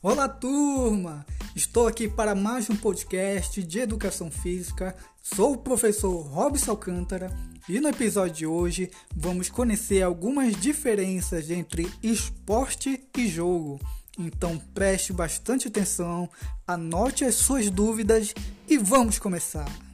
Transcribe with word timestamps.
Olá, 0.00 0.28
turma! 0.28 1.26
Estou 1.56 1.88
aqui 1.88 2.08
para 2.08 2.32
mais 2.32 2.70
um 2.70 2.76
podcast 2.76 3.60
de 3.60 3.80
educação 3.80 4.30
física. 4.30 4.94
Sou 5.20 5.54
o 5.54 5.58
professor 5.58 6.20
Robson 6.20 6.70
Alcântara 6.70 7.36
e 7.68 7.80
no 7.80 7.88
episódio 7.88 8.36
de 8.36 8.46
hoje 8.46 8.90
vamos 9.12 9.48
conhecer 9.48 10.02
algumas 10.02 10.54
diferenças 10.54 11.50
entre 11.50 11.90
esporte 12.00 13.08
e 13.16 13.26
jogo. 13.26 13.80
Então 14.16 14.56
preste 14.72 15.12
bastante 15.12 15.66
atenção, 15.66 16.30
anote 16.64 17.24
as 17.24 17.34
suas 17.34 17.68
dúvidas 17.68 18.32
e 18.68 18.78
vamos 18.78 19.18
começar! 19.18 19.87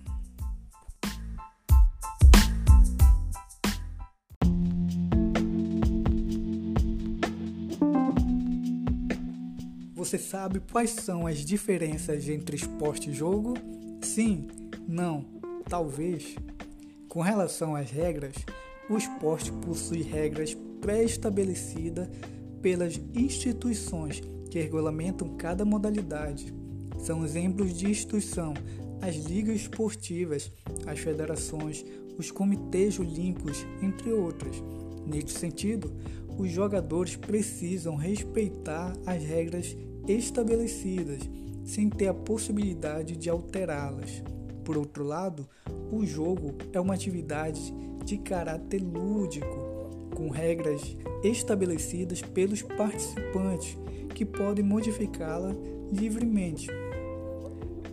Você 10.05 10.19
sabe 10.19 10.61
quais 10.71 10.91
são 10.91 11.27
as 11.27 11.39
diferenças 11.39 12.29
entre 12.29 12.57
esporte 12.57 13.09
e 13.09 13.15
jogo? 13.15 13.55
Sim, 14.03 14.49
não, 14.87 15.25
talvez. 15.67 16.37
Com 17.09 17.23
relação 17.23 17.75
às 17.75 17.91
regras, 17.91 18.35
o 18.91 18.99
esporte 18.99 19.51
possui 19.51 20.03
regras 20.03 20.55
pré-estabelecidas 20.83 22.07
pelas 22.61 23.01
instituições 23.15 24.21
que 24.51 24.61
regulamentam 24.61 25.39
cada 25.39 25.65
modalidade. 25.65 26.55
São 26.99 27.25
exemplos 27.25 27.73
de 27.73 27.87
instituição 27.91 28.53
as 29.01 29.17
ligas 29.17 29.57
esportivas, 29.57 30.53
as 30.87 30.99
federações, 30.99 31.83
os 32.19 32.31
comitês 32.31 32.99
olímpicos, 32.99 33.65
entre 33.81 34.13
outras. 34.13 34.63
Neste 35.07 35.33
sentido, 35.33 35.93
os 36.39 36.51
jogadores 36.51 37.17
precisam 37.17 37.95
respeitar 37.95 38.93
as 39.07 39.23
regras 39.23 39.77
estabelecidas, 40.07 41.21
sem 41.65 41.89
ter 41.89 42.09
a 42.09 42.15
possibilidade 42.15 43.17
de 43.17 43.31
alterá-las. 43.31 44.23
Por 44.65 44.77
outro 44.77 45.05
lado, 45.05 45.49
o 45.91 46.05
jogo 46.05 46.55
é 46.73 46.81
uma 46.81 46.95
atividade 46.95 47.73
de 48.05 48.19
caráter 48.19 48.83
lúdico, 48.83 49.75
com 50.15 50.29
regras 50.29 50.97
estabelecidas 51.23 52.21
pelos 52.21 52.63
participantes 52.63 53.77
que 54.15 54.25
podem 54.25 54.65
modificá-la 54.65 55.55
livremente. 55.91 56.69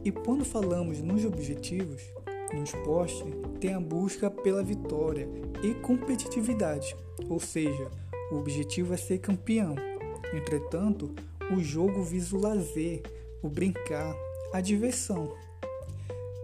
E 0.04 0.12
quando 0.12 0.44
falamos 0.44 1.02
nos 1.02 1.26
objetivos, 1.26 2.02
no 2.54 2.64
esporte, 2.64 3.24
tem 3.60 3.74
a 3.74 3.80
busca 3.80 4.30
pela 4.30 4.64
vitória 4.64 5.28
e 5.64 5.74
competitividade, 5.76 6.96
ou 7.30 7.40
seja, 7.40 7.90
o 8.32 8.36
objetivo 8.36 8.94
é 8.94 8.98
ser 8.98 9.20
campeão. 9.20 9.76
Entretanto, 10.34 11.14
o 11.52 11.60
jogo 11.60 12.02
visa 12.04 12.36
o 12.36 12.40
lazer, 12.40 13.02
o 13.42 13.50
brincar, 13.50 14.16
a 14.54 14.62
diversão. 14.62 15.34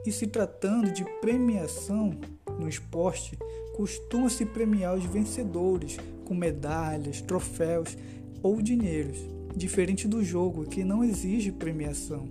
E 0.05 0.11
se 0.11 0.28
tratando 0.28 0.91
de 0.91 1.03
premiação 1.19 2.17
no 2.59 2.67
esporte, 2.67 3.38
costuma-se 3.75 4.45
premiar 4.45 4.95
os 4.95 5.05
vencedores 5.05 5.97
com 6.25 6.33
medalhas, 6.33 7.22
troféus 7.22 7.97
ou 8.41 8.61
dinheiros, 8.61 9.17
diferente 9.55 10.08
do 10.08 10.23
jogo 10.23 10.66
que 10.66 10.83
não 10.83 11.03
exige 11.03 11.52
premiação. 11.52 12.28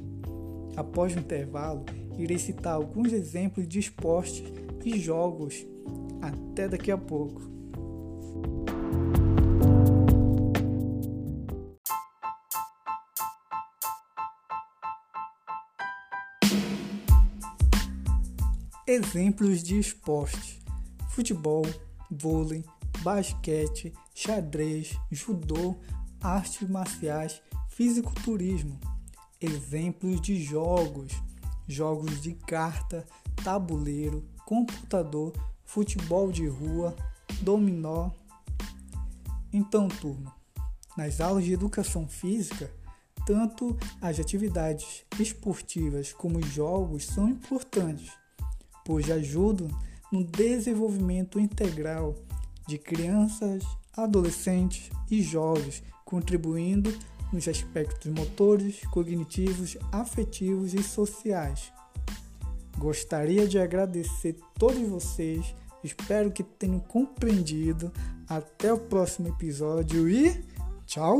Após 0.77 1.15
o 1.15 1.19
intervalo, 1.19 1.85
irei 2.19 2.39
citar 2.39 2.75
alguns 2.75 3.13
exemplos 3.13 3.67
de 3.67 3.79
esportes 3.79 4.43
e 4.85 4.99
jogos. 4.99 5.67
Até 6.21 6.69
daqui 6.69 6.91
a 6.91 6.99
pouco. 6.99 7.57
Exemplos 18.87 19.63
de 19.63 19.79
esporte: 19.79 20.63
futebol, 21.11 21.67
vôlei, 22.11 22.65
basquete, 23.03 23.93
xadrez, 24.15 24.97
judô, 25.11 25.77
artes 26.21 26.69
marciais, 26.69 27.43
fisiculturismo. 27.69 28.79
Exemplos 29.41 30.21
de 30.21 30.41
jogos: 30.43 31.13
jogos 31.67 32.21
de 32.21 32.35
carta, 32.35 33.07
tabuleiro, 33.43 34.25
computador, 34.45 35.33
futebol 35.65 36.31
de 36.31 36.47
rua, 36.47 36.95
dominó. 37.41 38.11
Então, 39.53 39.89
turma, 39.89 40.35
nas 40.97 41.21
aulas 41.21 41.45
de 41.45 41.53
educação 41.53 42.09
física, 42.09 42.71
tanto 43.27 43.77
as 44.01 44.21
atividades 44.21 45.05
esportivas 45.19 46.13
como 46.13 46.39
os 46.39 46.47
jogos 46.47 47.05
são 47.07 47.29
importantes 47.29 48.13
pois 48.87 49.11
ajudam 49.11 49.69
no 50.13 50.23
desenvolvimento 50.23 51.41
integral 51.41 52.15
de 52.69 52.79
crianças, 52.79 53.65
adolescentes 53.97 54.91
e 55.11 55.21
jovens, 55.21 55.83
contribuindo 56.05 56.97
nos 57.33 57.49
aspectos 57.49 58.11
motores, 58.13 58.81
cognitivos, 58.91 59.77
afetivos 59.93 60.75
e 60.75 60.83
sociais. 60.83 61.73
Gostaria 62.79 63.47
de 63.47 63.59
agradecer 63.59 64.37
a 64.41 64.59
todos 64.59 64.89
vocês, 64.89 65.55
espero 65.83 66.31
que 66.31 66.43
tenham 66.43 66.81
compreendido. 66.81 67.93
Até 68.29 68.73
o 68.73 68.79
próximo 68.79 69.29
episódio 69.29 70.09
e 70.09 70.45
tchau! 70.85 71.19